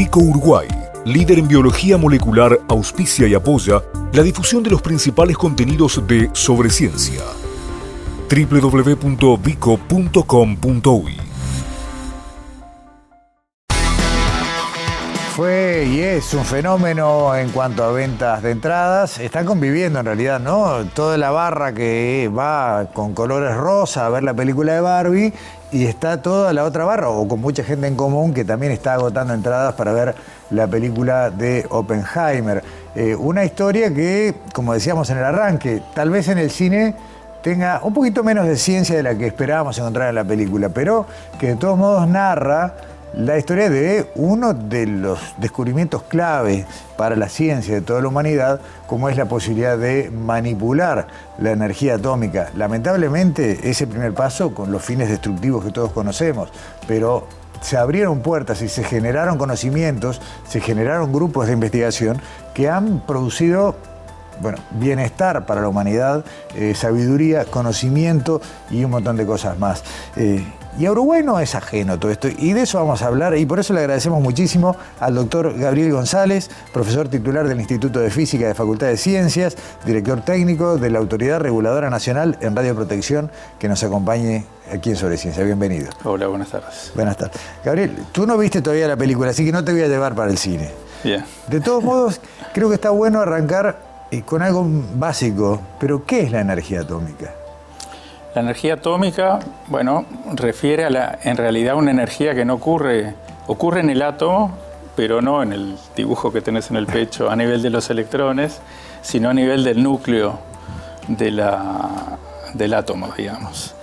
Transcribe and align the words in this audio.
Vico 0.00 0.20
Uruguay, 0.20 0.66
líder 1.04 1.40
en 1.40 1.46
biología 1.46 1.98
molecular, 1.98 2.58
auspicia 2.68 3.28
y 3.28 3.34
apoya 3.34 3.82
la 4.14 4.22
difusión 4.22 4.62
de 4.62 4.70
los 4.70 4.80
principales 4.80 5.36
contenidos 5.36 6.02
de 6.06 6.30
Sobre 6.32 6.70
Ciencia. 6.70 7.20
Fue 15.40 15.86
y 15.86 16.00
es 16.00 16.34
un 16.34 16.44
fenómeno 16.44 17.34
en 17.34 17.48
cuanto 17.48 17.82
a 17.82 17.92
ventas 17.92 18.42
de 18.42 18.50
entradas. 18.50 19.18
Están 19.18 19.46
conviviendo 19.46 19.98
en 19.98 20.04
realidad, 20.04 20.38
¿no? 20.38 20.84
Toda 20.92 21.16
la 21.16 21.30
barra 21.30 21.72
que 21.72 22.30
va 22.30 22.88
con 22.92 23.14
colores 23.14 23.56
rosa 23.56 24.04
a 24.04 24.10
ver 24.10 24.22
la 24.22 24.34
película 24.34 24.74
de 24.74 24.82
Barbie 24.82 25.32
y 25.72 25.86
está 25.86 26.20
toda 26.20 26.52
la 26.52 26.64
otra 26.64 26.84
barra, 26.84 27.08
o 27.08 27.26
con 27.26 27.40
mucha 27.40 27.64
gente 27.64 27.86
en 27.86 27.96
común 27.96 28.34
que 28.34 28.44
también 28.44 28.70
está 28.70 28.92
agotando 28.92 29.32
entradas 29.32 29.72
para 29.76 29.94
ver 29.94 30.14
la 30.50 30.66
película 30.66 31.30
de 31.30 31.64
Oppenheimer. 31.70 32.62
Eh, 32.94 33.16
una 33.16 33.42
historia 33.42 33.94
que, 33.94 34.34
como 34.52 34.74
decíamos 34.74 35.08
en 35.08 35.16
el 35.16 35.24
arranque, 35.24 35.82
tal 35.94 36.10
vez 36.10 36.28
en 36.28 36.36
el 36.36 36.50
cine 36.50 36.94
tenga 37.42 37.80
un 37.82 37.94
poquito 37.94 38.22
menos 38.22 38.46
de 38.46 38.56
ciencia 38.56 38.94
de 38.94 39.02
la 39.02 39.14
que 39.14 39.28
esperábamos 39.28 39.78
encontrar 39.78 40.10
en 40.10 40.16
la 40.16 40.24
película, 40.24 40.68
pero 40.68 41.06
que 41.38 41.46
de 41.46 41.56
todos 41.56 41.78
modos 41.78 42.06
narra 42.06 42.74
la 43.12 43.38
historia 43.38 43.68
de 43.68 44.10
uno 44.14 44.54
de 44.54 44.86
los 44.86 45.18
descubrimientos 45.38 46.02
clave 46.04 46.66
para 46.96 47.16
la 47.16 47.28
ciencia 47.28 47.74
de 47.74 47.80
toda 47.80 48.00
la 48.00 48.08
humanidad, 48.08 48.60
como 48.86 49.08
es 49.08 49.16
la 49.16 49.26
posibilidad 49.26 49.76
de 49.76 50.10
manipular 50.10 51.08
la 51.38 51.50
energía 51.50 51.96
atómica. 51.96 52.50
Lamentablemente, 52.54 53.68
ese 53.68 53.86
primer 53.86 54.14
paso 54.14 54.54
con 54.54 54.70
los 54.70 54.82
fines 54.82 55.08
destructivos 55.08 55.64
que 55.64 55.72
todos 55.72 55.92
conocemos, 55.92 56.50
pero 56.86 57.26
se 57.60 57.76
abrieron 57.76 58.20
puertas 58.20 58.62
y 58.62 58.68
se 58.68 58.84
generaron 58.84 59.38
conocimientos, 59.38 60.20
se 60.48 60.60
generaron 60.60 61.12
grupos 61.12 61.46
de 61.46 61.54
investigación 61.54 62.20
que 62.54 62.70
han 62.70 63.00
producido 63.00 63.74
bueno, 64.40 64.58
bienestar 64.70 65.44
para 65.44 65.60
la 65.60 65.68
humanidad, 65.68 66.24
eh, 66.54 66.74
sabiduría, 66.74 67.44
conocimiento 67.44 68.40
y 68.70 68.84
un 68.84 68.92
montón 68.92 69.16
de 69.16 69.26
cosas 69.26 69.58
más. 69.58 69.82
Eh, 70.16 70.44
y 70.80 70.86
a 70.86 70.92
Uruguay 70.92 71.22
no 71.22 71.38
es 71.38 71.54
ajeno 71.54 71.98
todo 71.98 72.10
esto, 72.10 72.28
y 72.28 72.54
de 72.54 72.62
eso 72.62 72.78
vamos 72.78 73.02
a 73.02 73.08
hablar, 73.08 73.36
y 73.36 73.44
por 73.44 73.60
eso 73.60 73.74
le 73.74 73.80
agradecemos 73.80 74.22
muchísimo 74.22 74.74
al 74.98 75.14
doctor 75.14 75.54
Gabriel 75.58 75.92
González, 75.92 76.50
profesor 76.72 77.06
titular 77.06 77.46
del 77.46 77.60
Instituto 77.60 78.00
de 78.00 78.08
Física 78.08 78.48
de 78.48 78.54
Facultad 78.54 78.86
de 78.86 78.96
Ciencias, 78.96 79.58
director 79.84 80.22
técnico 80.22 80.78
de 80.78 80.88
la 80.88 80.98
Autoridad 80.98 81.38
Reguladora 81.38 81.90
Nacional 81.90 82.38
en 82.40 82.56
Radioprotección, 82.56 83.30
que 83.58 83.68
nos 83.68 83.82
acompañe 83.82 84.46
aquí 84.72 84.88
en 84.88 84.96
Sobre 84.96 85.18
Ciencia. 85.18 85.44
Bienvenido. 85.44 85.90
Hola, 86.02 86.28
buenas 86.28 86.48
tardes. 86.48 86.92
Buenas 86.94 87.18
tardes. 87.18 87.38
Gabriel, 87.62 87.94
tú 88.10 88.26
no 88.26 88.38
viste 88.38 88.62
todavía 88.62 88.88
la 88.88 88.96
película, 88.96 89.32
así 89.32 89.44
que 89.44 89.52
no 89.52 89.62
te 89.62 89.72
voy 89.72 89.82
a 89.82 89.88
llevar 89.88 90.14
para 90.14 90.30
el 90.30 90.38
cine. 90.38 90.70
Bien. 91.04 91.22
De 91.48 91.60
todos 91.60 91.84
modos, 91.84 92.22
creo 92.54 92.70
que 92.70 92.76
está 92.76 92.88
bueno 92.88 93.20
arrancar 93.20 93.80
eh, 94.10 94.22
con 94.22 94.40
algo 94.40 94.66
básico, 94.94 95.60
pero 95.78 96.06
¿qué 96.06 96.22
es 96.22 96.32
la 96.32 96.40
energía 96.40 96.80
atómica? 96.80 97.34
La 98.34 98.42
energía 98.42 98.74
atómica, 98.74 99.40
bueno, 99.66 100.04
refiere 100.34 100.84
a 100.84 100.90
la, 100.90 101.18
en 101.24 101.36
realidad 101.36 101.74
una 101.74 101.90
energía 101.90 102.34
que 102.34 102.44
no 102.44 102.54
ocurre, 102.54 103.14
ocurre 103.48 103.80
en 103.80 103.90
el 103.90 104.02
átomo, 104.02 104.56
pero 104.94 105.20
no 105.20 105.42
en 105.42 105.52
el 105.52 105.76
dibujo 105.96 106.32
que 106.32 106.40
tenés 106.40 106.70
en 106.70 106.76
el 106.76 106.86
pecho 106.86 107.28
a 107.28 107.34
nivel 107.34 107.60
de 107.60 107.70
los 107.70 107.90
electrones, 107.90 108.60
sino 109.02 109.30
a 109.30 109.34
nivel 109.34 109.64
del 109.64 109.82
núcleo 109.82 110.38
de 111.08 111.32
la, 111.32 112.18
del 112.54 112.74
átomo, 112.74 113.08
digamos. 113.16 113.74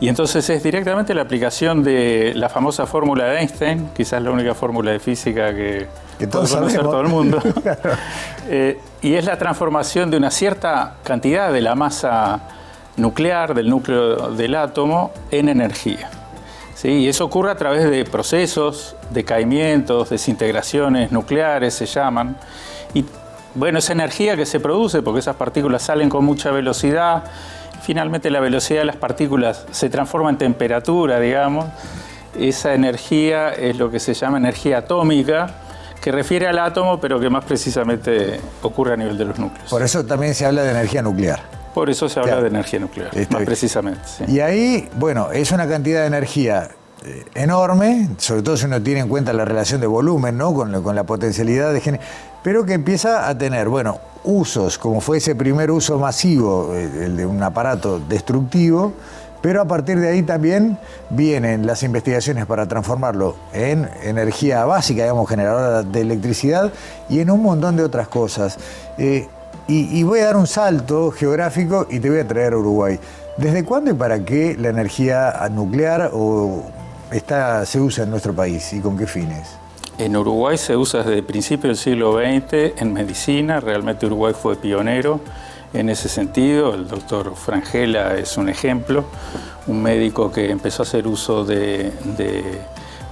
Y 0.00 0.08
entonces 0.08 0.50
es 0.50 0.62
directamente 0.62 1.14
la 1.14 1.22
aplicación 1.22 1.82
de 1.82 2.32
la 2.34 2.50
famosa 2.50 2.86
fórmula 2.86 3.24
de 3.24 3.38
Einstein, 3.38 3.88
quizás 3.96 4.20
la 4.22 4.32
única 4.32 4.54
fórmula 4.54 4.90
de 4.90 4.98
física 4.98 5.54
que, 5.54 5.86
que 6.18 6.26
todos 6.26 6.50
puede 6.50 6.62
conocer 6.62 6.82
todo 6.82 7.00
el 7.00 7.08
mundo. 7.08 7.40
eh, 8.48 8.78
y 9.00 9.14
es 9.14 9.24
la 9.24 9.38
transformación 9.38 10.10
de 10.10 10.18
una 10.18 10.30
cierta 10.30 10.96
cantidad 11.04 11.50
de 11.52 11.62
la 11.62 11.74
masa 11.74 12.40
nuclear, 12.96 13.54
del 13.54 13.68
núcleo 13.68 14.30
del 14.30 14.54
átomo, 14.54 15.12
en 15.30 15.48
energía. 15.48 16.10
¿Sí? 16.74 16.88
Y 16.88 17.08
eso 17.08 17.24
ocurre 17.24 17.50
a 17.50 17.56
través 17.56 17.88
de 17.88 18.04
procesos, 18.04 18.96
decaimientos, 19.10 20.10
desintegraciones 20.10 21.12
nucleares 21.12 21.74
se 21.74 21.86
llaman. 21.86 22.36
Y 22.92 23.04
bueno, 23.54 23.78
esa 23.78 23.92
energía 23.92 24.36
que 24.36 24.46
se 24.46 24.60
produce, 24.60 25.00
porque 25.02 25.20
esas 25.20 25.36
partículas 25.36 25.82
salen 25.82 26.08
con 26.08 26.24
mucha 26.24 26.50
velocidad, 26.50 27.24
finalmente 27.82 28.30
la 28.30 28.40
velocidad 28.40 28.80
de 28.80 28.86
las 28.86 28.96
partículas 28.96 29.66
se 29.70 29.88
transforma 29.88 30.30
en 30.30 30.38
temperatura, 30.38 31.20
digamos. 31.20 31.66
Esa 32.38 32.74
energía 32.74 33.50
es 33.50 33.76
lo 33.78 33.90
que 33.90 34.00
se 34.00 34.12
llama 34.12 34.38
energía 34.38 34.78
atómica, 34.78 35.54
que 36.00 36.10
refiere 36.10 36.48
al 36.48 36.58
átomo, 36.58 37.00
pero 37.00 37.20
que 37.20 37.30
más 37.30 37.44
precisamente 37.44 38.40
ocurre 38.62 38.94
a 38.94 38.96
nivel 38.96 39.16
de 39.16 39.24
los 39.24 39.38
núcleos. 39.38 39.70
Por 39.70 39.82
eso 39.82 40.04
también 40.04 40.34
se 40.34 40.44
habla 40.44 40.62
de 40.62 40.70
energía 40.70 41.00
nuclear. 41.00 41.63
Por 41.74 41.90
eso 41.90 42.08
se 42.08 42.20
habla 42.20 42.40
de 42.40 42.48
energía 42.48 42.78
nuclear, 42.78 43.10
más 43.30 43.42
precisamente. 43.42 44.00
Y 44.28 44.40
ahí, 44.40 44.88
bueno, 44.96 45.32
es 45.32 45.50
una 45.50 45.68
cantidad 45.68 46.02
de 46.02 46.06
energía 46.06 46.70
eh, 47.04 47.24
enorme, 47.34 48.10
sobre 48.16 48.42
todo 48.42 48.56
si 48.56 48.66
uno 48.66 48.80
tiene 48.80 49.00
en 49.00 49.08
cuenta 49.08 49.32
la 49.32 49.44
relación 49.44 49.80
de 49.80 49.88
volumen, 49.88 50.38
¿no? 50.38 50.54
Con, 50.54 50.82
con 50.82 50.94
la 50.94 51.04
potencialidad 51.04 51.72
de 51.72 51.80
género, 51.80 52.02
pero 52.44 52.64
que 52.64 52.74
empieza 52.74 53.28
a 53.28 53.36
tener, 53.36 53.68
bueno, 53.68 53.98
usos, 54.22 54.78
como 54.78 55.00
fue 55.00 55.18
ese 55.18 55.34
primer 55.34 55.70
uso 55.70 55.98
masivo, 55.98 56.74
eh, 56.74 57.06
el 57.06 57.16
de 57.16 57.26
un 57.26 57.42
aparato 57.42 57.98
destructivo, 57.98 58.92
pero 59.44 59.60
a 59.60 59.66
partir 59.66 60.00
de 60.00 60.08
ahí 60.08 60.22
también 60.22 60.78
vienen 61.10 61.66
las 61.66 61.82
investigaciones 61.82 62.46
para 62.46 62.66
transformarlo 62.66 63.36
en 63.52 63.86
energía 64.02 64.64
básica, 64.64 65.02
digamos, 65.02 65.28
generadora 65.28 65.82
de 65.82 66.00
electricidad 66.00 66.72
y 67.10 67.20
en 67.20 67.30
un 67.30 67.42
montón 67.42 67.76
de 67.76 67.82
otras 67.82 68.08
cosas. 68.08 68.56
Eh, 68.96 69.28
y, 69.66 70.02
voy 70.02 70.20
a 70.20 70.26
dar 70.26 70.36
un 70.36 70.46
salto 70.46 71.10
geográfico 71.10 71.86
y 71.90 72.00
te 72.00 72.10
voy 72.10 72.18
a 72.18 72.28
traer 72.28 72.52
a 72.52 72.58
Uruguay. 72.58 72.98
¿Desde 73.36 73.64
cuándo 73.64 73.90
y 73.90 73.94
para 73.94 74.24
qué 74.24 74.56
la 74.58 74.68
energía 74.68 75.48
nuclear 75.50 76.10
o 76.12 76.64
está, 77.10 77.64
se 77.66 77.80
usa 77.80 78.04
en 78.04 78.10
nuestro 78.10 78.34
país 78.34 78.72
y 78.72 78.80
con 78.80 78.96
qué 78.96 79.06
fines? 79.06 79.56
En 79.98 80.16
Uruguay 80.16 80.58
se 80.58 80.76
usa 80.76 81.00
desde 81.00 81.18
el 81.18 81.24
principio 81.24 81.68
del 81.68 81.76
siglo 81.76 82.18
XX 82.18 82.80
en 82.80 82.92
medicina, 82.92 83.60
realmente 83.60 84.06
Uruguay 84.06 84.34
fue 84.40 84.56
pionero 84.56 85.20
en 85.72 85.88
ese 85.88 86.08
sentido, 86.08 86.74
el 86.74 86.86
doctor 86.86 87.34
Frangela 87.34 88.14
es 88.16 88.36
un 88.36 88.48
ejemplo, 88.48 89.04
un 89.66 89.82
médico 89.82 90.30
que 90.30 90.50
empezó 90.50 90.82
a 90.82 90.84
hacer 90.84 91.06
uso 91.06 91.44
de, 91.44 91.92
de 92.16 92.60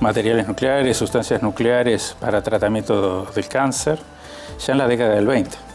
materiales 0.01 0.47
nucleares, 0.47 0.97
sustancias 0.97 1.43
nucleares 1.43 2.17
para 2.21 2.43
tratamiento 2.43 3.27
del 3.35 3.49
cáncer, 3.49 3.99
ya 4.65 4.73
en 4.73 4.79
la 4.79 4.87
década 4.87 5.15
del 5.15 5.27
20. 5.27 5.72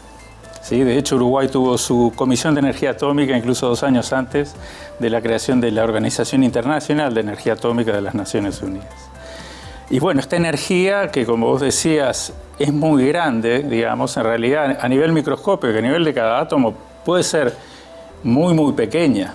De 0.70 0.98
hecho, 0.98 1.16
Uruguay 1.16 1.48
tuvo 1.48 1.78
su 1.78 2.12
Comisión 2.14 2.54
de 2.54 2.60
Energía 2.60 2.90
Atómica 2.90 3.34
incluso 3.34 3.68
dos 3.68 3.82
años 3.82 4.12
antes 4.12 4.54
de 4.98 5.08
la 5.08 5.22
creación 5.22 5.62
de 5.62 5.70
la 5.70 5.82
Organización 5.82 6.44
Internacional 6.44 7.14
de 7.14 7.20
Energía 7.20 7.54
Atómica 7.54 7.92
de 7.92 8.02
las 8.02 8.14
Naciones 8.14 8.60
Unidas. 8.60 9.08
Y 9.88 9.98
bueno, 9.98 10.20
esta 10.20 10.36
energía 10.36 11.10
que 11.10 11.24
como 11.24 11.46
vos 11.46 11.62
decías 11.62 12.34
es 12.58 12.70
muy 12.70 13.06
grande, 13.08 13.60
digamos, 13.60 14.14
en 14.18 14.24
realidad 14.24 14.78
a 14.78 14.88
nivel 14.88 15.12
microscópico, 15.12 15.78
a 15.78 15.80
nivel 15.80 16.04
de 16.04 16.12
cada 16.12 16.38
átomo 16.38 16.74
puede 17.02 17.22
ser 17.22 17.54
muy, 18.22 18.52
muy 18.52 18.74
pequeña. 18.74 19.32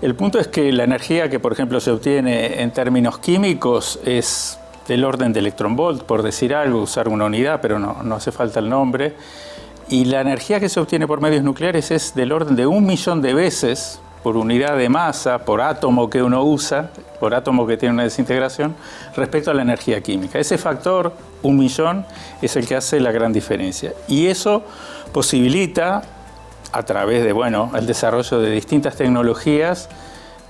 El 0.00 0.14
punto 0.14 0.38
es 0.38 0.46
que 0.46 0.70
la 0.70 0.84
energía 0.84 1.28
que, 1.28 1.40
por 1.40 1.52
ejemplo, 1.52 1.80
se 1.80 1.90
obtiene 1.90 2.62
en 2.62 2.70
términos 2.70 3.18
químicos 3.18 3.98
es 4.04 4.60
del 4.86 5.04
orden 5.04 5.32
de 5.32 5.40
electronvolt, 5.40 6.04
por 6.04 6.22
decir 6.22 6.54
algo, 6.54 6.80
usar 6.80 7.08
una 7.08 7.24
unidad, 7.24 7.60
pero 7.60 7.80
no, 7.80 8.04
no 8.04 8.14
hace 8.14 8.30
falta 8.30 8.60
el 8.60 8.68
nombre 8.68 9.14
y 9.88 10.04
la 10.06 10.20
energía 10.20 10.60
que 10.60 10.68
se 10.68 10.80
obtiene 10.80 11.06
por 11.06 11.20
medios 11.20 11.42
nucleares 11.42 11.90
es 11.90 12.14
del 12.14 12.32
orden 12.32 12.56
de 12.56 12.66
un 12.66 12.86
millón 12.86 13.22
de 13.22 13.34
veces 13.34 14.00
por 14.22 14.38
unidad 14.38 14.78
de 14.78 14.88
masa, 14.88 15.44
por 15.44 15.60
átomo 15.60 16.08
que 16.08 16.22
uno 16.22 16.42
usa, 16.42 16.90
por 17.20 17.34
átomo 17.34 17.66
que 17.66 17.76
tiene 17.76 17.92
una 17.92 18.04
desintegración, 18.04 18.74
respecto 19.14 19.50
a 19.50 19.54
la 19.54 19.60
energía 19.60 20.00
química. 20.00 20.38
Ese 20.38 20.56
factor, 20.56 21.12
un 21.42 21.58
millón, 21.58 22.06
es 22.40 22.56
el 22.56 22.66
que 22.66 22.74
hace 22.74 23.00
la 23.00 23.12
gran 23.12 23.34
diferencia. 23.34 23.92
Y 24.08 24.28
eso 24.28 24.62
posibilita, 25.12 26.02
a 26.72 26.82
través 26.84 27.22
de, 27.22 27.32
bueno, 27.32 27.70
el 27.76 27.86
desarrollo 27.86 28.40
de 28.40 28.50
distintas 28.50 28.96
tecnologías, 28.96 29.90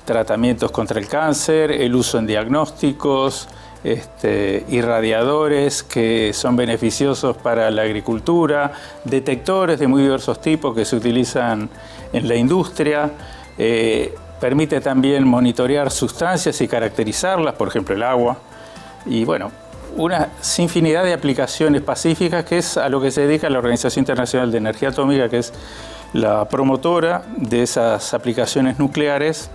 tratamientos 0.04 0.70
contra 0.70 1.00
el 1.00 1.08
cáncer, 1.08 1.72
el 1.72 1.96
uso 1.96 2.18
en 2.18 2.26
diagnósticos, 2.28 3.48
este, 3.84 4.64
irradiadores 4.70 5.82
que 5.82 6.32
son 6.32 6.56
beneficiosos 6.56 7.36
para 7.36 7.70
la 7.70 7.82
agricultura, 7.82 8.72
detectores 9.04 9.78
de 9.78 9.86
muy 9.86 10.02
diversos 10.02 10.40
tipos 10.40 10.74
que 10.74 10.84
se 10.84 10.96
utilizan 10.96 11.68
en 12.12 12.26
la 12.26 12.34
industria, 12.34 13.10
eh, 13.58 14.14
permite 14.40 14.80
también 14.80 15.28
monitorear 15.28 15.90
sustancias 15.90 16.60
y 16.60 16.68
caracterizarlas, 16.68 17.54
por 17.54 17.68
ejemplo 17.68 17.94
el 17.94 18.02
agua, 18.02 18.38
y 19.06 19.24
bueno, 19.24 19.52
una 19.96 20.30
infinidad 20.58 21.04
de 21.04 21.12
aplicaciones 21.12 21.82
pacíficas 21.82 22.44
que 22.44 22.58
es 22.58 22.76
a 22.76 22.88
lo 22.88 23.00
que 23.00 23.10
se 23.10 23.26
dedica 23.26 23.48
la 23.50 23.58
Organización 23.58 24.02
Internacional 24.02 24.50
de 24.50 24.58
Energía 24.58 24.88
Atómica, 24.88 25.28
que 25.28 25.38
es 25.38 25.52
la 26.14 26.48
promotora 26.48 27.22
de 27.36 27.62
esas 27.62 28.14
aplicaciones 28.14 28.78
nucleares 28.78 29.50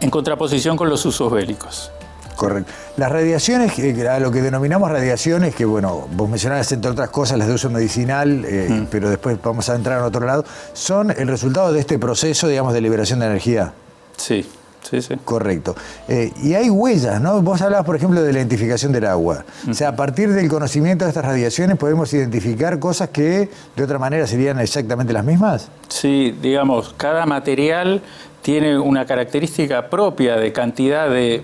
en 0.00 0.10
contraposición 0.10 0.76
con 0.76 0.88
los 0.88 1.06
usos 1.06 1.32
bélicos. 1.32 1.90
Correcto. 2.36 2.72
Las 2.96 3.10
radiaciones, 3.10 3.78
eh, 3.78 4.08
a 4.08 4.20
lo 4.20 4.30
que 4.30 4.42
denominamos 4.42 4.90
radiaciones, 4.90 5.54
que 5.54 5.64
bueno, 5.64 6.08
vos 6.12 6.28
mencionabas 6.28 6.70
entre 6.72 6.90
otras 6.90 7.10
cosas 7.10 7.38
las 7.38 7.48
de 7.48 7.54
uso 7.54 7.70
medicinal, 7.70 8.44
eh, 8.44 8.68
mm. 8.70 8.86
pero 8.90 9.08
después 9.08 9.38
vamos 9.42 9.68
a 9.68 9.74
entrar 9.74 9.98
en 9.98 10.04
otro 10.04 10.26
lado, 10.26 10.44
son 10.72 11.10
el 11.10 11.28
resultado 11.28 11.72
de 11.72 11.80
este 11.80 11.98
proceso, 11.98 12.48
digamos, 12.48 12.72
de 12.72 12.80
liberación 12.80 13.20
de 13.20 13.26
energía. 13.26 13.72
Sí, 14.16 14.46
Sí, 14.84 15.00
sí. 15.00 15.14
Correcto. 15.24 15.74
Eh, 16.08 16.32
y 16.42 16.54
hay 16.54 16.68
huellas, 16.68 17.20
¿no? 17.20 17.40
Vos 17.42 17.62
hablabas, 17.62 17.86
por 17.86 17.96
ejemplo, 17.96 18.22
de 18.22 18.32
la 18.32 18.38
identificación 18.38 18.92
del 18.92 19.06
agua. 19.06 19.44
O 19.68 19.74
sea, 19.74 19.88
a 19.88 19.96
partir 19.96 20.30
del 20.32 20.48
conocimiento 20.48 21.04
de 21.04 21.10
estas 21.10 21.24
radiaciones 21.24 21.78
podemos 21.78 22.12
identificar 22.12 22.78
cosas 22.78 23.08
que 23.08 23.48
de 23.74 23.82
otra 23.82 23.98
manera 23.98 24.26
serían 24.26 24.60
exactamente 24.60 25.12
las 25.12 25.24
mismas. 25.24 25.70
Sí, 25.88 26.36
digamos, 26.40 26.94
cada 26.96 27.24
material 27.24 28.02
tiene 28.42 28.78
una 28.78 29.06
característica 29.06 29.88
propia 29.88 30.36
de 30.36 30.52
cantidad 30.52 31.08
de 31.08 31.42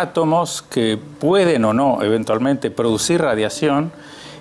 átomos 0.00 0.62
que 0.62 0.98
pueden 1.18 1.64
o 1.64 1.72
no 1.72 2.02
eventualmente 2.02 2.70
producir 2.70 3.20
radiación 3.20 3.92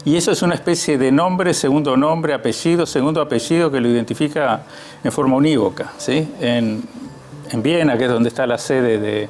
y 0.04 0.16
eso 0.16 0.32
es 0.32 0.42
una 0.42 0.56
especie 0.56 0.98
de 0.98 1.12
nombre, 1.12 1.54
segundo 1.54 1.96
nombre, 1.96 2.34
apellido, 2.34 2.88
segundo 2.88 3.22
apellido 3.22 3.70
que 3.70 3.80
lo 3.80 3.88
identifica 3.88 4.64
en 5.04 5.12
forma 5.12 5.36
unívoca. 5.36 5.94
¿sí? 5.98 6.28
En, 6.40 6.84
Viena, 7.54 7.98
que 7.98 8.06
es 8.06 8.10
donde 8.10 8.30
está 8.30 8.48
la 8.48 8.58
sede 8.58 9.30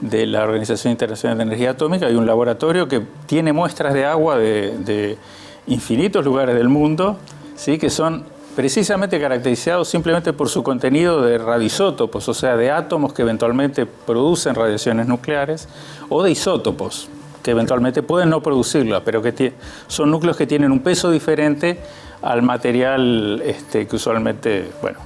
de, 0.00 0.26
la 0.26 0.44
Organización 0.44 0.92
Internacional 0.92 1.38
de 1.38 1.42
Energía 1.42 1.70
Atómica, 1.70 2.06
hay 2.06 2.14
un 2.14 2.24
laboratorio 2.24 2.88
que 2.88 3.02
tiene 3.26 3.52
muestras 3.52 3.92
de 3.92 4.06
agua 4.06 4.38
de, 4.38 4.78
de 4.78 5.18
infinitos 5.66 6.24
lugares 6.24 6.54
del 6.54 6.68
mundo, 6.68 7.18
¿sí? 7.56 7.76
que 7.78 7.90
son 7.90 8.24
precisamente 8.58 9.20
caracterizados 9.20 9.86
simplemente 9.86 10.32
por 10.32 10.48
su 10.48 10.64
contenido 10.64 11.22
de 11.22 11.38
radisótopos, 11.38 12.28
o 12.28 12.34
sea, 12.34 12.56
de 12.56 12.72
átomos 12.72 13.12
que 13.12 13.22
eventualmente 13.22 13.86
producen 13.86 14.56
radiaciones 14.56 15.06
nucleares, 15.06 15.68
o 16.08 16.24
de 16.24 16.32
isótopos, 16.32 17.08
que 17.40 17.52
eventualmente 17.52 18.02
pueden 18.02 18.30
no 18.30 18.42
producirla, 18.42 19.04
pero 19.04 19.22
que 19.22 19.52
son 19.86 20.10
núcleos 20.10 20.36
que 20.36 20.44
tienen 20.44 20.72
un 20.72 20.80
peso 20.80 21.12
diferente 21.12 21.78
al 22.20 22.42
material 22.42 23.40
este, 23.44 23.86
que 23.86 23.94
usualmente, 23.94 24.68
bueno, 24.82 24.98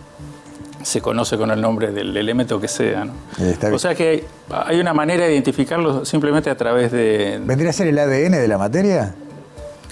se 0.82 1.02
conoce 1.02 1.37
con 1.37 1.50
el 1.50 1.60
nombre 1.60 1.93
del 1.93 2.16
elemento 2.16 2.58
que 2.58 2.69
sea. 2.69 3.06
O 3.70 3.78
sea 3.78 3.94
que 3.94 4.25
hay 4.48 4.81
una 4.81 4.94
manera 4.94 5.26
de 5.26 5.32
identificarlo 5.34 6.06
simplemente 6.06 6.48
a 6.48 6.56
través 6.56 6.90
de... 6.90 7.38
¿Vendría 7.44 7.69
a 7.69 7.75
ser 7.75 7.87
el 7.87 7.98
ADN 7.98 8.32
de 8.32 8.48
la 8.48 8.56
materia? 8.56 9.14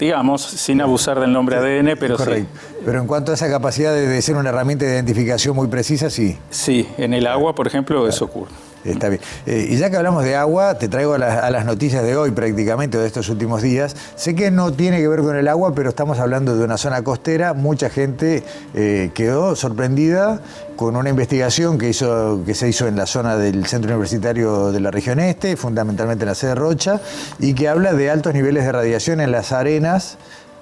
Digamos, 0.01 0.41
sin 0.41 0.81
abusar 0.81 1.19
del 1.19 1.31
nombre 1.31 1.57
ADN, 1.57 1.95
pero 1.99 2.17
sí. 2.17 2.45
Pero 2.83 2.99
en 2.99 3.05
cuanto 3.05 3.31
a 3.31 3.35
esa 3.35 3.47
capacidad 3.47 3.93
de, 3.93 4.19
ser 4.23 4.35
una 4.35 4.49
herramienta 4.49 4.83
de 4.83 4.93
identificación 4.93 5.55
muy 5.55 5.67
precisa, 5.67 6.09
sí. 6.09 6.39
Sí, 6.49 6.89
en 6.97 7.13
el 7.13 7.27
agua, 7.27 7.53
por 7.53 7.67
ejemplo, 7.67 8.07
eso 8.07 8.25
ocurre. 8.25 8.49
Está 8.83 9.09
bien. 9.09 9.21
Eh, 9.45 9.67
y 9.69 9.77
ya 9.77 9.89
que 9.89 9.97
hablamos 9.97 10.23
de 10.23 10.35
agua, 10.35 10.77
te 10.77 10.87
traigo 10.87 11.13
a, 11.13 11.17
las 11.17 11.65
noticias 11.65 12.03
de 12.03 12.15
hoy 12.15 12.31
prácticamente, 12.31 12.97
de 12.97 13.05
estos 13.05 13.29
últimos 13.29 13.61
días. 13.61 13.95
Sé 14.15 14.35
que 14.35 14.49
no 14.49 14.73
tiene 14.73 14.99
que 14.99 15.07
ver 15.07 15.21
con 15.21 15.35
el 15.35 15.47
agua, 15.47 15.73
pero 15.75 15.89
estamos 15.89 16.19
hablando 16.19 16.55
de 16.55 16.63
una 16.63 16.77
zona 16.77 17.03
costera. 17.03 17.53
Mucha 17.53 17.89
gente 17.89 18.43
eh, 18.73 19.11
quedó 19.13 19.55
sorprendida 19.55 20.41
con 20.75 20.95
una 20.95 21.09
investigación 21.09 21.77
que, 21.77 21.89
hizo, 21.89 22.41
que 22.43 22.55
se 22.55 22.67
hizo 22.67 22.87
en 22.87 22.95
la 22.95 23.05
zona 23.05 23.37
del 23.37 23.67
Centro 23.67 23.91
Universitario 23.91 24.71
de 24.71 24.79
la 24.79 24.89
región 24.89 25.19
este, 25.19 25.55
fundamentalmente 25.55 26.23
en 26.23 26.29
la 26.29 26.35
sede 26.35 26.55
Rocha, 26.55 26.99
y 27.37 27.53
que 27.53 27.67
habla 27.67 27.93
de 27.93 28.09
altos 28.09 28.33
niveles 28.33 28.65
de 28.65 28.71
radiación 28.71 29.21
en 29.21 29.31
las 29.31 29.51
arenas 29.51 30.17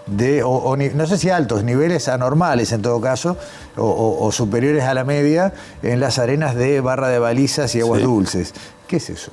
de, 0.10 0.44
o, 0.44 0.76
no 0.76 1.08
sé 1.08 1.18
si 1.18 1.30
altos, 1.30 1.64
niveles 1.64 2.08
anormales 2.08 2.72
en 2.72 2.82
todo 2.82 3.00
caso, 3.02 3.38
o, 3.78 4.32
superiores 4.32 4.84
a 4.84 4.94
la 4.94 5.04
media 5.04 5.54
en 5.82 6.00
las 6.00 6.20
arenas 6.20 6.56
de 6.56 6.82
barra 6.82 7.10
de 7.10 7.20
balizas 7.20 7.76
y 7.76 7.82
aguas 7.82 8.02
dulces. 8.02 8.54
¿Qué 8.88 8.98
es 8.98 9.10
eso? 9.10 9.32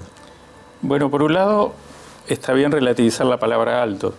Bueno, 0.82 1.10
por 1.10 1.22
un 1.22 1.34
lado 1.34 1.72
está 2.28 2.52
bien 2.52 2.72
relativizar 2.72 3.26
la 3.26 3.38
palabra 3.38 3.82
alto 3.82 4.14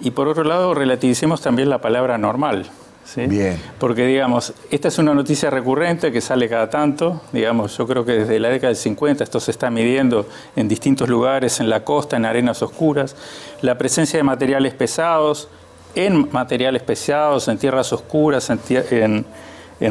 y 0.00 0.10
por 0.10 0.28
otro 0.28 0.44
lado 0.44 0.74
relativicemos 0.74 1.40
también 1.40 1.68
la 1.68 1.80
palabra 1.80 2.18
normal. 2.18 2.70
¿sí? 3.04 3.26
Bien. 3.26 3.60
Porque 3.78 4.06
digamos, 4.06 4.52
esta 4.70 4.88
es 4.88 4.98
una 4.98 5.14
noticia 5.14 5.50
recurrente 5.50 6.10
que 6.10 6.20
sale 6.20 6.48
cada 6.48 6.70
tanto, 6.70 7.20
digamos, 7.32 7.76
yo 7.76 7.86
creo 7.86 8.04
que 8.04 8.12
desde 8.12 8.38
la 8.38 8.48
década 8.48 8.68
del 8.68 8.76
50 8.76 9.22
esto 9.24 9.40
se 9.40 9.50
está 9.50 9.70
midiendo 9.70 10.26
en 10.56 10.68
distintos 10.68 11.08
lugares, 11.08 11.60
en 11.60 11.68
la 11.68 11.84
costa, 11.84 12.16
en 12.16 12.24
arenas 12.24 12.62
oscuras, 12.62 13.16
la 13.60 13.76
presencia 13.78 14.18
de 14.18 14.24
materiales 14.24 14.74
pesados, 14.74 15.48
en 15.94 16.28
materiales 16.32 16.82
pesados, 16.82 17.48
en 17.48 17.58
tierras 17.58 17.92
oscuras, 17.92 18.50
en, 18.50 19.24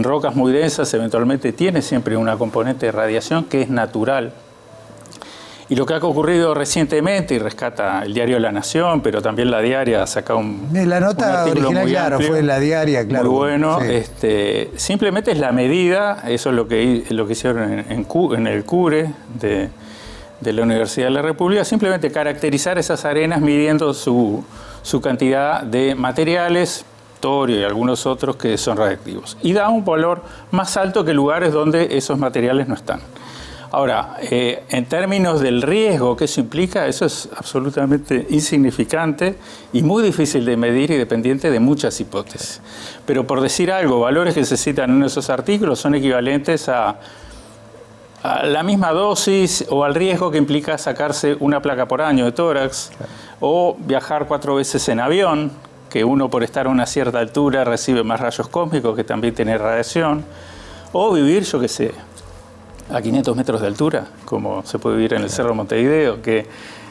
rocas 0.04 0.36
muy 0.36 0.52
densas, 0.52 0.94
eventualmente 0.94 1.52
tiene 1.52 1.82
siempre 1.82 2.16
una 2.16 2.38
componente 2.38 2.88
de 2.88 2.92
radiación 2.92 3.46
que 3.46 3.62
es 3.62 3.70
natural. 3.70 4.34
Y 5.70 5.76
lo 5.76 5.86
que 5.86 5.94
ha 5.94 5.98
ocurrido 5.98 6.54
recientemente, 6.54 7.36
y 7.36 7.40
rescata 7.40 8.04
el 8.04 8.14
diario 8.14 8.40
La 8.40 8.52
Nación, 8.52 9.02
pero 9.02 9.22
también 9.22 9.50
la 9.50 9.62
diaria 9.62 10.04
ha 10.04 10.08
sacado 10.08 10.40
un. 10.40 10.68
La 10.74 11.00
nota 11.00 11.46
original, 11.46 11.88
claro, 11.88 12.20
fue 12.20 12.44
la 12.44 12.60
diaria, 12.60 13.08
claro. 13.08 13.32
Muy 13.32 13.38
bueno. 13.38 13.80
Este, 13.80 14.72
simplemente 14.76 15.32
es 15.32 15.38
la 15.38 15.54
medida, 15.54 16.24
eso 16.28 16.50
es 16.50 16.56
lo 16.56 16.68
que, 16.68 17.06
lo 17.10 17.26
que 17.26 17.34
hicieron 17.34 17.72
en, 17.72 18.06
en 18.10 18.48
el 18.48 18.66
CURE 18.66 19.14
de, 19.40 19.70
de 20.42 20.54
la 20.54 20.64
Universidad 20.64 21.08
de 21.08 21.12
la 21.12 21.22
República, 21.22 21.64
simplemente 21.64 22.12
caracterizar 22.12 22.78
esas 22.78 23.06
arenas 23.06 23.42
midiendo 23.42 23.94
su, 23.94 24.44
su 24.82 25.00
cantidad 25.00 25.62
de 25.64 25.96
materiales, 25.96 26.84
torio 27.20 27.60
y 27.60 27.64
algunos 27.64 28.06
otros 28.06 28.36
que 28.36 28.58
son 28.58 28.78
radiactivos. 28.78 29.38
Y 29.42 29.54
da 29.54 29.70
un 29.70 29.86
valor 29.86 30.24
más 30.50 30.76
alto 30.76 31.06
que 31.06 31.14
lugares 31.14 31.54
donde 31.54 31.96
esos 31.96 32.18
materiales 32.18 32.68
no 32.68 32.74
están. 32.74 33.00
Ahora, 33.74 34.18
eh, 34.20 34.64
en 34.70 34.86
términos 34.86 35.40
del 35.40 35.62
riesgo 35.62 36.18
que 36.18 36.26
eso 36.26 36.42
implica, 36.42 36.88
eso 36.88 37.06
es 37.06 37.30
absolutamente 37.38 38.28
insignificante 38.30 39.38
y 39.72 39.82
muy 39.82 40.04
difícil 40.04 40.44
de 40.44 40.58
medir 40.58 40.92
y 40.92 40.98
dependiente 40.98 41.50
de 41.50 41.60
muchas 41.62 41.98
hipótesis. 42.02 42.60
Pero 43.06 43.26
por 43.26 43.40
decir 43.40 43.72
algo, 43.72 44.02
valores 44.02 44.34
que 44.34 44.44
se 44.44 44.58
citan 44.58 44.90
en 44.90 45.04
esos 45.04 45.30
artículos 45.30 45.80
son 45.80 45.96
equivalentes 45.96 46.68
a 46.68 47.00
a 48.24 48.46
la 48.46 48.64
misma 48.64 48.92
dosis 48.92 49.66
o 49.70 49.84
al 49.84 49.96
riesgo 49.96 50.30
que 50.30 50.38
implica 50.38 50.78
sacarse 50.78 51.36
una 51.40 51.62
placa 51.62 51.88
por 51.88 52.02
año 52.02 52.26
de 52.26 52.32
tórax 52.32 52.92
o 53.40 53.76
viajar 53.80 54.28
cuatro 54.28 54.56
veces 54.56 54.88
en 54.90 55.00
avión, 55.00 55.52
que 55.90 56.04
uno 56.04 56.30
por 56.30 56.44
estar 56.44 56.68
a 56.68 56.70
una 56.70 56.86
cierta 56.86 57.20
altura 57.20 57.64
recibe 57.64 58.04
más 58.04 58.20
rayos 58.20 58.48
cósmicos 58.48 58.96
que 58.96 59.04
también 59.04 59.34
tiene 59.34 59.58
radiación, 59.58 60.24
o 60.92 61.12
vivir, 61.14 61.44
yo 61.44 61.60
qué 61.60 61.68
sé, 61.68 61.92
a 62.94 63.02
500 63.02 63.36
metros 63.36 63.62
de 63.62 63.68
altura, 63.68 64.06
como 64.26 64.64
se 64.66 64.78
puede 64.78 64.98
vivir 64.98 65.14
en 65.14 65.24
el 65.24 65.30
Cerro 65.30 65.56
Montevideo, 65.56 66.22
que 66.22 66.46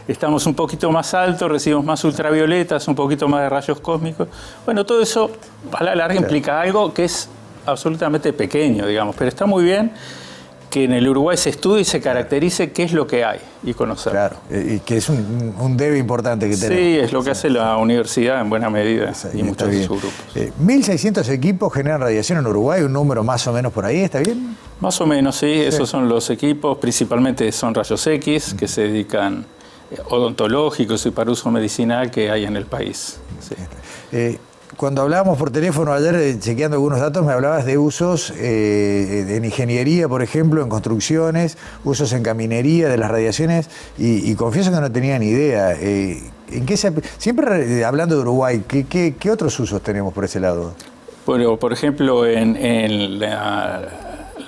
estamos 0.08 0.46
un 0.46 0.54
poquito 0.54 0.90
más 0.90 1.14
altos, 1.14 1.50
recibimos 1.50 1.84
más 1.84 2.02
ultravioletas, 2.04 2.88
un 2.88 2.94
poquito 2.94 3.28
más 3.28 3.42
de 3.42 3.48
rayos 3.48 3.80
cósmicos. 3.80 4.28
Bueno, 4.64 4.84
todo 4.84 5.00
eso 5.00 5.30
a 5.72 5.84
la 5.84 5.94
larga 5.94 6.16
implica 6.16 6.60
algo 6.60 6.92
que 6.92 7.04
es 7.04 7.28
absolutamente 7.66 8.32
pequeño, 8.32 8.86
digamos, 8.86 9.14
pero 9.16 9.28
está 9.28 9.46
muy 9.46 9.62
bien 9.62 9.92
que 10.70 10.84
en 10.84 10.92
el 10.92 11.08
Uruguay 11.08 11.36
se 11.36 11.50
estudie 11.50 11.82
y 11.82 11.84
se 11.84 12.00
caracterice 12.00 12.70
qué 12.70 12.84
es 12.84 12.92
lo 12.92 13.06
que 13.06 13.24
hay 13.24 13.40
y 13.62 13.74
conocer. 13.74 14.12
Claro, 14.12 14.36
y 14.50 14.78
que 14.78 14.96
es 14.96 15.08
un, 15.08 15.54
un 15.58 15.76
debe 15.76 15.98
importante 15.98 16.48
que 16.48 16.56
tenemos. 16.56 16.78
Sí, 16.78 16.98
es 16.98 17.12
lo 17.12 17.22
que 17.22 17.30
hace 17.32 17.50
la 17.50 17.76
universidad 17.76 18.40
en 18.40 18.48
buena 18.48 18.70
medida 18.70 19.12
y 19.34 19.42
muchos 19.42 19.68
de 19.68 19.84
sus 19.84 20.00
grupos. 20.00 20.54
1.600 20.64 21.28
eh, 21.28 21.34
equipos 21.34 21.74
generan 21.74 22.00
radiación 22.00 22.38
en 22.38 22.46
Uruguay, 22.46 22.82
un 22.82 22.92
número 22.92 23.24
más 23.24 23.46
o 23.46 23.52
menos 23.52 23.72
por 23.72 23.84
ahí, 23.84 23.98
¿está 23.98 24.20
bien? 24.20 24.56
Más 24.80 25.00
o 25.00 25.06
menos, 25.06 25.36
sí, 25.36 25.52
esos 25.52 25.90
son 25.90 26.08
los 26.08 26.30
equipos, 26.30 26.78
principalmente 26.78 27.50
son 27.52 27.74
rayos 27.74 28.06
X, 28.06 28.54
que 28.58 28.66
se 28.66 28.82
dedican 28.82 29.44
eh, 29.90 29.98
odontológicos 30.08 31.04
y 31.04 31.10
para 31.10 31.30
uso 31.30 31.50
medicinal 31.50 32.10
que 32.10 32.30
hay 32.30 32.44
en 32.44 32.56
el 32.56 32.64
país. 32.64 33.18
Eh, 34.12 34.38
cuando 34.76 35.02
hablábamos 35.02 35.38
por 35.38 35.50
teléfono 35.50 35.92
ayer, 35.92 36.14
eh, 36.14 36.38
chequeando 36.38 36.76
algunos 36.76 37.00
datos, 37.00 37.24
me 37.24 37.32
hablabas 37.32 37.64
de 37.64 37.78
usos 37.78 38.32
eh, 38.36 39.36
en 39.36 39.44
ingeniería, 39.44 40.08
por 40.08 40.22
ejemplo, 40.22 40.62
en 40.62 40.68
construcciones, 40.68 41.58
usos 41.84 42.12
en 42.12 42.22
caminería 42.22 42.88
de 42.88 42.96
las 42.96 43.10
radiaciones, 43.10 43.68
y, 43.98 44.34
confieso 44.34 44.70
que 44.70 44.80
no 44.80 44.90
tenía 44.90 45.18
ni 45.18 45.26
idea. 45.26 45.72
Eh, 45.72 46.22
¿en 46.50 46.66
qué 46.66 46.76
siempre 46.76 47.84
hablando 47.84 48.14
de 48.14 48.22
Uruguay, 48.22 48.62
¿qué, 48.66 49.30
otros 49.30 49.58
usos 49.60 49.82
tenemos 49.82 50.14
por 50.14 50.24
ese 50.24 50.40
lado? 50.40 50.72
Bueno, 51.26 51.56
por 51.56 51.72
ejemplo, 51.72 52.26
en, 52.26 53.18
la 53.20 53.88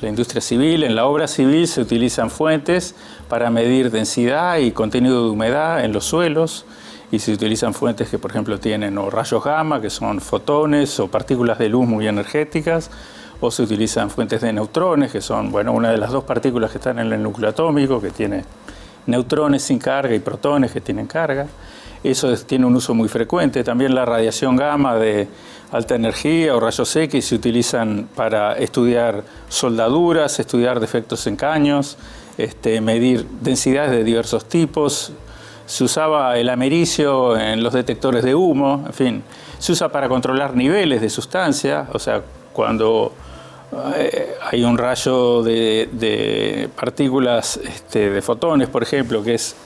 industria 0.02 0.40
civil, 0.40 0.82
en 0.84 0.96
la 0.96 1.06
obra 1.06 1.28
civil 1.28 1.66
se 1.68 1.80
utilizan 1.80 2.30
fuentes 2.30 2.94
para 3.28 3.50
medir 3.50 3.90
densidad 3.90 4.58
y 4.58 4.72
contenido 4.72 5.24
de 5.24 5.30
humedad 5.30 5.84
en 5.84 5.92
los 5.92 6.04
suelos 6.04 6.64
y 7.12 7.18
se 7.18 7.32
utilizan 7.32 7.74
fuentes 7.74 8.08
que, 8.08 8.18
por 8.18 8.30
ejemplo, 8.30 8.58
tienen 8.58 8.98
rayos 9.10 9.44
gamma, 9.44 9.80
que 9.82 9.90
son 9.90 10.20
fotones 10.20 10.98
o 10.98 11.08
partículas 11.08 11.58
de 11.58 11.68
luz 11.68 11.86
muy 11.86 12.08
energéticas, 12.08 12.90
o 13.38 13.50
se 13.50 13.62
utilizan 13.62 14.08
fuentes 14.08 14.40
de 14.40 14.50
neutrones, 14.50 15.12
que 15.12 15.20
son, 15.20 15.52
bueno, 15.52 15.72
una 15.72 15.90
de 15.90 15.98
las 15.98 16.10
dos 16.10 16.24
partículas 16.24 16.70
que 16.70 16.78
están 16.78 16.98
en 16.98 17.12
el 17.12 17.22
núcleo 17.22 17.50
atómico, 17.50 18.00
que 18.00 18.10
tiene 18.10 18.44
neutrones 19.06 19.62
sin 19.62 19.78
carga 19.78 20.14
y 20.14 20.20
protones 20.20 20.72
que 20.72 20.80
tienen 20.80 21.06
carga. 21.06 21.46
Eso 22.02 22.34
tiene 22.38 22.64
un 22.64 22.76
uso 22.76 22.94
muy 22.94 23.08
frecuente. 23.08 23.62
También 23.62 23.94
la 23.94 24.06
radiación 24.06 24.56
gamma 24.56 24.96
de 24.96 25.28
alta 25.70 25.94
energía 25.94 26.56
o 26.56 26.60
rayos 26.60 26.96
X 26.96 27.26
se 27.26 27.34
utilizan 27.34 28.08
para 28.16 28.54
estudiar 28.54 29.22
soldaduras, 29.48 30.40
estudiar 30.40 30.80
defectos 30.80 31.26
en 31.26 31.36
caños, 31.36 31.98
este, 32.38 32.80
medir 32.80 33.26
densidades 33.42 33.90
de 33.90 34.02
diversos 34.02 34.46
tipos, 34.46 35.12
se 35.66 35.84
usaba 35.84 36.36
el 36.38 36.48
americio 36.48 37.38
en 37.38 37.62
los 37.62 37.72
detectores 37.72 38.22
de 38.24 38.34
humo, 38.34 38.84
en 38.86 38.92
fin, 38.92 39.22
se 39.58 39.72
usa 39.72 39.90
para 39.90 40.08
controlar 40.08 40.54
niveles 40.54 41.00
de 41.00 41.08
sustancia, 41.08 41.88
o 41.92 41.98
sea, 41.98 42.22
cuando 42.52 43.12
eh, 43.96 44.34
hay 44.50 44.64
un 44.64 44.76
rayo 44.76 45.42
de, 45.42 46.68
partículas 46.76 47.56
este, 47.56 48.10
de 48.10 48.22
fotones, 48.22 48.68
por 48.68 48.82
ejemplo, 48.82 49.22
que 49.22 49.34
es 49.34 49.56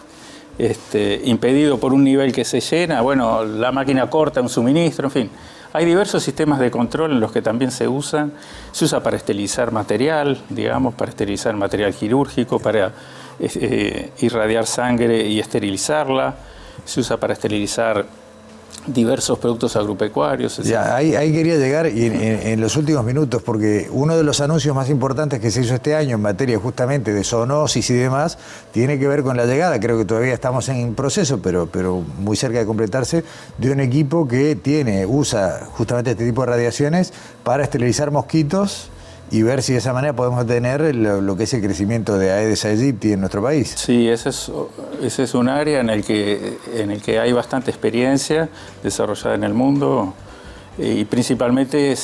este, 0.58 1.20
impedido 1.24 1.78
por 1.78 1.92
un 1.92 2.04
nivel 2.04 2.32
que 2.32 2.44
se 2.44 2.60
llena, 2.60 3.00
bueno, 3.00 3.44
la 3.44 3.72
máquina 3.72 4.08
corta 4.08 4.40
un 4.40 4.48
suministro, 4.48 5.06
en 5.06 5.10
fin. 5.10 5.30
Hay 5.72 5.84
diversos 5.84 6.22
sistemas 6.22 6.58
de 6.58 6.70
control 6.70 7.12
en 7.12 7.20
los 7.20 7.32
que 7.32 7.42
también 7.42 7.70
se 7.70 7.86
usan. 7.86 8.32
Se 8.72 8.86
usa 8.86 9.02
para 9.02 9.18
esterilizar 9.18 9.72
material, 9.72 10.40
digamos, 10.48 10.94
para 10.94 11.10
esterilizar 11.10 11.54
material 11.54 11.92
quirúrgico, 11.92 12.58
para 12.58 12.92
eh, 13.38 14.10
irradiar 14.20 14.66
sangre 14.66 15.26
y 15.26 15.40
esterilizarla. 15.40 16.34
Se 16.84 17.00
usa 17.00 17.16
para 17.16 17.32
esterilizar 17.32 18.06
diversos 18.86 19.38
productos 19.38 19.74
agropecuarios. 19.76 20.58
Ya, 20.58 20.94
ahí, 20.94 21.32
quería 21.32 21.56
llegar 21.56 21.86
y 21.86 22.06
en, 22.06 22.60
los 22.60 22.76
últimos 22.76 23.04
minutos, 23.04 23.42
porque 23.42 23.88
uno 23.90 24.16
de 24.16 24.22
los 24.22 24.40
anuncios 24.40 24.74
más 24.74 24.88
importantes 24.90 25.40
que 25.40 25.50
se 25.50 25.62
hizo 25.62 25.74
este 25.74 25.94
año 25.94 26.16
en 26.16 26.22
materia 26.22 26.58
justamente 26.58 27.12
de 27.12 27.24
zoonosis 27.24 27.90
y 27.90 27.94
demás, 27.94 28.38
tiene 28.72 28.98
que 28.98 29.08
ver 29.08 29.22
con 29.22 29.36
la 29.36 29.46
llegada, 29.46 29.80
creo 29.80 29.98
que 29.98 30.04
todavía 30.04 30.34
estamos 30.34 30.68
en 30.68 30.94
proceso, 30.94 31.40
pero, 31.42 31.66
pero 31.66 32.02
muy 32.18 32.36
cerca 32.36 32.58
de 32.58 32.66
completarse, 32.66 33.24
de 33.58 33.72
un 33.72 33.80
equipo 33.80 34.28
que 34.28 34.56
tiene, 34.56 35.04
usa 35.04 35.68
justamente 35.72 36.12
este 36.12 36.24
tipo 36.24 36.42
de 36.42 36.52
radiaciones 36.52 37.12
para 37.42 37.64
esterilizar 37.64 38.10
mosquitos 38.10 38.90
y 39.30 39.42
ver 39.42 39.62
si 39.62 39.72
de 39.72 39.78
esa 39.78 39.92
manera 39.92 40.14
podemos 40.14 40.46
tener 40.46 40.94
lo, 40.94 41.36
que 41.36 41.44
es 41.44 41.54
el 41.54 41.62
crecimiento 41.62 42.16
de 42.18 42.30
Aedes 42.30 42.64
aegypti 42.64 43.12
en 43.12 43.20
nuestro 43.20 43.42
país. 43.42 43.74
Sí, 43.76 44.08
ese 44.08 44.28
es, 44.28 44.50
ese 45.02 45.24
es 45.24 45.34
un 45.34 45.48
área 45.48 45.80
en 45.80 45.90
el, 45.90 46.04
que, 46.04 46.58
en 46.74 46.90
el 46.90 47.02
que 47.02 47.18
hay 47.18 47.32
bastante 47.32 47.70
experiencia 47.70 48.48
desarrollada 48.82 49.34
en 49.34 49.44
el 49.44 49.54
mundo 49.54 50.14
y 50.78 51.04
principalmente 51.06 51.94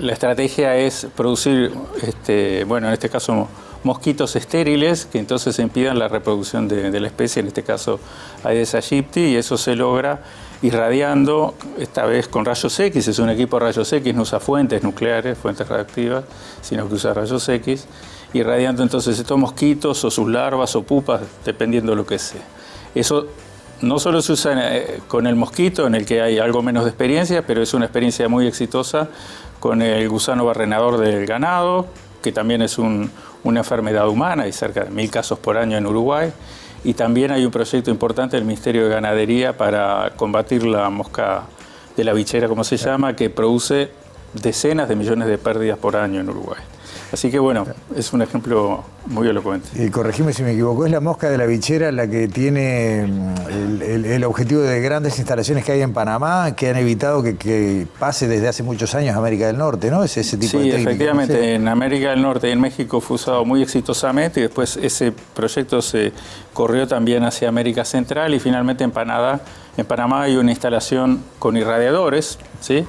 la 0.00 0.12
estrategia 0.12 0.76
es 0.76 1.06
producir, 1.14 1.72
este, 2.02 2.64
bueno, 2.64 2.88
en 2.88 2.94
este 2.94 3.08
caso 3.08 3.48
mosquitos 3.84 4.36
estériles 4.36 5.06
que 5.06 5.18
entonces 5.18 5.58
impidan 5.58 5.98
la 5.98 6.08
reproducción 6.08 6.68
de, 6.68 6.90
de 6.90 7.00
la 7.00 7.06
especie, 7.06 7.40
en 7.40 7.48
este 7.48 7.62
caso 7.62 8.00
Aedes 8.44 8.74
aegypti, 8.74 9.20
y 9.20 9.36
eso 9.36 9.56
se 9.56 9.76
logra 9.76 10.22
irradiando, 10.62 11.54
esta 11.78 12.04
vez 12.04 12.28
con 12.28 12.44
rayos 12.44 12.78
X, 12.78 13.08
es 13.08 13.18
un 13.18 13.30
equipo 13.30 13.58
de 13.58 13.66
rayos 13.66 13.92
X, 13.92 14.14
no 14.14 14.22
usa 14.22 14.40
fuentes 14.40 14.82
nucleares, 14.82 15.38
fuentes 15.38 15.66
radiactivas, 15.66 16.24
sino 16.60 16.86
que 16.88 16.94
usa 16.94 17.14
rayos 17.14 17.48
X, 17.48 17.86
irradiando 18.32 18.82
entonces 18.82 19.18
estos 19.18 19.38
mosquitos 19.38 20.04
o 20.04 20.10
sus 20.10 20.28
larvas 20.28 20.76
o 20.76 20.82
pupas, 20.82 21.22
dependiendo 21.44 21.92
de 21.92 21.96
lo 21.96 22.06
que 22.06 22.18
sea. 22.18 22.42
Eso 22.94 23.26
no 23.80 23.98
solo 23.98 24.20
se 24.20 24.32
usa 24.32 24.76
eh, 24.76 25.00
con 25.08 25.26
el 25.26 25.34
mosquito, 25.34 25.86
en 25.86 25.94
el 25.94 26.04
que 26.04 26.20
hay 26.20 26.38
algo 26.38 26.62
menos 26.62 26.84
de 26.84 26.90
experiencia, 26.90 27.46
pero 27.46 27.62
es 27.62 27.72
una 27.72 27.86
experiencia 27.86 28.28
muy 28.28 28.46
exitosa 28.46 29.08
con 29.60 29.80
el 29.80 30.06
gusano 30.08 30.44
barrenador 30.44 30.98
del 30.98 31.24
ganado, 31.26 31.86
que 32.22 32.32
también 32.32 32.60
es 32.60 32.78
una 32.78 33.60
enfermedad 33.60 34.08
humana, 34.08 34.42
hay 34.42 34.52
cerca 34.52 34.84
de 34.84 34.90
mil 34.90 35.10
casos 35.10 35.38
por 35.38 35.56
año 35.56 35.78
en 35.78 35.86
Uruguay 35.86 36.30
y 36.84 36.94
también 36.94 37.30
hay 37.30 37.44
un 37.44 37.50
proyecto 37.50 37.90
importante 37.90 38.36
del 38.36 38.44
Ministerio 38.44 38.84
de 38.84 38.90
Ganadería 38.90 39.56
para 39.56 40.12
combatir 40.16 40.64
la 40.64 40.88
mosca 40.90 41.42
de 41.96 42.04
la 42.04 42.12
bichera, 42.12 42.48
como 42.48 42.64
se 42.64 42.76
llama, 42.76 43.14
que 43.14 43.28
produce 43.28 43.90
decenas 44.34 44.88
de 44.88 44.96
millones 44.96 45.28
de 45.28 45.38
pérdidas 45.38 45.78
por 45.78 45.96
año 45.96 46.20
en 46.20 46.30
Uruguay. 46.30 46.60
Así 47.12 47.30
que 47.30 47.38
bueno, 47.38 47.66
es 47.96 48.12
un 48.12 48.22
ejemplo 48.22 48.84
muy 49.06 49.26
elocuente. 49.26 49.68
Y 49.74 49.90
corregime 49.90 50.32
si 50.32 50.42
me 50.42 50.52
equivoco, 50.52 50.86
es 50.86 50.92
la 50.92 51.00
mosca 51.00 51.28
de 51.28 51.38
la 51.38 51.46
bichera 51.46 51.90
la 51.90 52.06
que 52.06 52.28
tiene 52.28 53.06
mm, 53.06 53.82
el, 53.82 54.24
objetivo 54.24 54.60
de 54.60 54.80
grandes 54.80 55.18
instalaciones 55.18 55.64
que 55.64 55.72
hay 55.72 55.82
en 55.82 55.92
Panamá, 55.92 56.54
que 56.54 56.70
han 56.70 56.76
evitado 56.76 57.22
que, 57.22 57.86
pase 57.98 58.28
desde 58.28 58.46
hace 58.48 58.62
muchos 58.62 58.94
años 58.94 59.16
a 59.16 59.18
América 59.18 59.48
del 59.48 59.58
Norte, 59.58 59.90
¿no? 59.90 60.04
Es 60.04 60.16
ese 60.16 60.36
tipo 60.36 60.58
de 60.58 60.70
técnica. 60.70 60.90
efectivamente, 60.90 61.54
en 61.54 61.66
América 61.66 62.10
del 62.10 62.22
Norte 62.22 62.48
y 62.48 62.52
en 62.52 62.60
México 62.60 63.00
fue 63.00 63.16
usado 63.16 63.44
muy 63.44 63.62
exitosamente 63.62 64.40
y 64.40 64.44
después 64.44 64.76
ese 64.76 65.12
proyecto 65.34 65.82
se 65.82 66.12
corrió 66.52 66.86
también 66.86 67.24
hacia 67.24 67.48
América 67.48 67.84
Central 67.84 68.34
y 68.34 68.38
finalmente 68.38 68.84
en 68.84 68.92
Panamá, 68.92 69.40
en 69.76 69.86
Panamá 69.86 70.22
hay 70.22 70.36
una 70.36 70.50
instalación 70.50 71.22
con 71.40 71.56
irradiadores, 71.56 72.38
¿sí? 72.60 72.86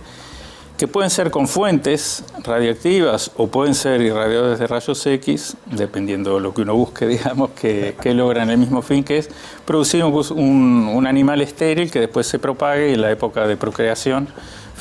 Que 0.81 0.87
pueden 0.87 1.11
ser 1.11 1.29
con 1.29 1.47
fuentes 1.47 2.23
radiactivas 2.43 3.29
o 3.37 3.45
pueden 3.45 3.75
ser 3.75 4.01
irradiadores 4.01 4.57
de 4.57 4.65
rayos 4.65 5.05
X, 5.05 5.55
dependiendo 5.67 6.33
de 6.33 6.41
lo 6.41 6.55
que 6.55 6.63
uno 6.63 6.73
busque, 6.73 7.05
digamos, 7.17 7.51
que, 7.51 7.95
logran 8.03 8.49
el 8.49 8.57
mismo 8.57 8.81
fin, 8.81 9.03
que 9.03 9.19
es 9.19 9.29
producir 9.63 10.03
un, 10.03 10.87
un 10.91 11.05
animal 11.05 11.39
estéril 11.41 11.91
que 11.91 11.99
después 11.99 12.25
se 12.25 12.39
propague 12.39 12.93
en 12.93 13.01
la 13.01 13.11
época 13.11 13.45
de 13.45 13.57
procreación 13.57 14.27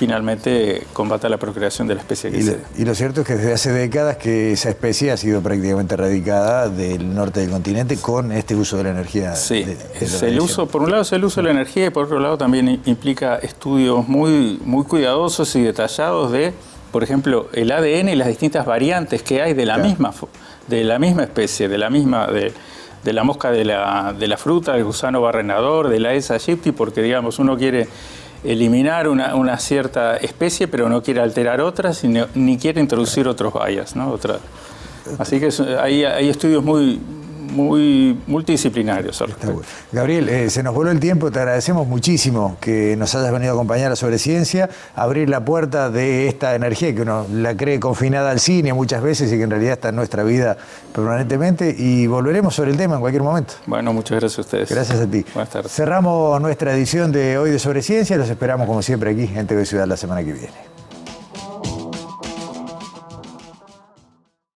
finalmente 0.00 0.87
combata 0.95 1.28
la 1.28 1.37
procreación 1.37 1.87
de 1.87 1.95
la 1.95 2.00
especie 2.00 2.30
que 2.30 2.38
y 2.38 2.42
lo, 2.42 2.54
y 2.78 2.85
lo 2.87 2.95
cierto 2.95 3.21
es 3.21 3.26
que 3.26 3.35
desde 3.35 3.52
hace 3.52 3.71
décadas 3.71 4.16
que 4.16 4.52
esa 4.52 4.71
especie 4.71 5.12
ha 5.12 5.19
sido 5.19 5.42
prácticamente 5.42 5.92
erradicada 5.92 6.71
del 6.71 7.14
norte 7.14 7.40
del 7.40 7.50
continente 7.50 7.99
con 7.99 8.33
este 8.33 8.57
uso 8.57 8.78
de 8.78 8.85
la 8.85 8.90
energía. 8.92 9.37
Sí, 9.37 9.62
el 10.23 10.40
uso, 10.40 10.66
por 10.69 10.80
un 10.80 10.90
lado 10.90 11.02
es 11.02 11.12
el 11.12 11.23
uso 11.23 11.42
de 11.42 11.49
la 11.49 11.50
energía 11.50 11.85
y 11.85 11.90
por 11.90 12.07
otro 12.07 12.19
lado 12.19 12.38
también 12.38 12.80
implica 12.87 13.37
estudios 13.37 14.09
muy, 14.09 14.59
muy 14.64 14.85
cuidadosos 14.85 15.54
y 15.57 15.61
detallados 15.61 16.33
de, 16.33 16.54
por 16.92 17.04
ejemplo, 17.04 17.50
el 17.52 17.71
ADN 17.71 18.09
y 18.09 18.16
las 18.16 18.28
distintas 18.28 18.64
variantes 18.64 19.23
que 19.23 19.42
hay 19.42 19.52
de 19.52 19.66
la, 19.66 19.76
misma, 19.76 20.14
de 20.66 20.83
la 20.83 20.99
misma 20.99 21.25
especie, 21.25 21.69
de 21.69 21.76
la 21.76 21.90
misma... 21.90 22.26
De, 22.26 22.54
de 23.02 23.14
la 23.14 23.25
mosca 23.25 23.50
de 23.50 23.64
la, 23.64 24.12
de 24.12 24.28
la 24.28 24.37
fruta, 24.37 24.75
del 24.75 24.85
gusano 24.85 25.23
barrenador, 25.23 25.88
de 25.88 25.99
la 26.00 26.12
ESA 26.12 26.35
aegypti, 26.35 26.71
porque 26.73 27.00
digamos 27.00 27.38
uno 27.38 27.57
quiere 27.57 27.88
eliminar 28.45 29.09
una, 29.09 29.59
cierta 29.59 30.17
especie, 30.17 30.69
pero 30.69 30.89
no 30.89 31.03
quiere 31.03 31.21
alterar 31.21 31.61
otras, 31.61 32.03
ni 32.05 32.59
quiere 32.59 32.81
introducir 32.81 33.29
otros 33.29 33.53
bayas. 33.53 33.97
¿no? 33.97 34.11
Otra, 34.11 34.39
así 35.19 35.41
que 35.41 35.51
hay, 35.81 36.05
hay 36.05 36.29
estudios 36.29 36.63
muy, 36.65 37.01
muy 37.50 38.19
multidisciplinarios. 38.26 39.23
Gabriel, 39.92 40.28
eh, 40.28 40.50
se 40.50 40.62
nos 40.62 40.75
voló 40.75 40.90
el 40.90 41.00
tiempo, 41.00 41.30
te 41.30 41.38
agradecemos 41.38 41.87
muchísimo 41.87 42.57
que 42.61 42.97
nos 42.97 43.14
hayas 43.14 43.33
venido 43.33 43.52
a 43.52 43.54
acompañar 43.54 43.97
Sobre 43.97 44.19
Ciencia, 44.19 44.69
abrir 44.95 45.28
la 45.28 45.45
puerta 45.45 45.90
de 45.90 46.28
esta 46.28 46.54
energía 46.54 46.95
que 46.95 47.02
uno 47.02 47.26
la 47.33 47.57
cree 47.57 47.80
confinada 47.80 48.30
al 48.30 48.40
cine 48.40 48.73
muchas 48.73 49.02
veces 49.02 49.33
y 49.33 49.37
que 49.37 49.42
en 49.42 49.50
realidad 49.50 49.75
está 49.75 49.88
en 49.90 49.97
nuestra 49.97 50.23
vida 50.23 50.57
permanentemente 50.95 51.75
y 51.76 52.07
volveremos 52.07 52.54
sobre 52.54 52.71
el 52.71 52.76
tema 52.76 52.95
en 52.95 53.00
cualquier 53.00 53.23
momento. 53.23 53.54
Bueno, 53.66 53.92
muchas 53.92 54.21
gracias 54.21 54.38
a 54.38 54.42
ustedes. 54.42 54.71
Gracias 54.71 55.00
a 55.00 55.07
ti. 55.07 55.25
Buenas 55.35 55.50
tardes. 55.50 55.73
Cerramos 55.73 56.40
nuestra 56.40 56.75
edición 56.75 57.12
de 57.12 57.38
hoy 57.38 57.50
de 57.50 57.59
Sobre 57.59 57.83
Ciencia, 57.83 58.16
los 58.16 58.28
esperamos 58.28 58.66
como 58.66 58.83
siempre 58.83 59.11
aquí 59.11 59.30
en 59.35 59.47
TV 59.47 59.64
Ciudad 59.64 59.87
la 59.87 59.97
semana 59.97 60.23
que 60.23 60.33
viene. 60.33 60.70